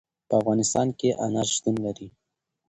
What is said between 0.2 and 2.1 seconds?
په افغانستان کې انار شتون لري.